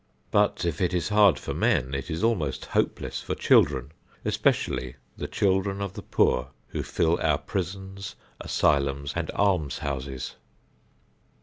But, 0.31 0.65
if 0.65 0.81
it 0.81 0.95
is 0.95 1.09
hard 1.09 1.37
for 1.37 1.53
men, 1.53 1.93
it 1.93 2.09
is 2.09 2.23
almost 2.23 2.65
hopeless 2.65 3.21
for 3.21 3.35
children, 3.35 3.91
especially 4.25 4.95
the 5.15 5.27
children 5.27 5.79
of 5.79 5.93
the 5.93 6.01
poor 6.01 6.47
who 6.69 6.81
fill 6.81 7.19
our 7.21 7.37
prisons, 7.37 8.15
asylums 8.39 9.13
and 9.15 9.29
almshouses. 9.35 10.37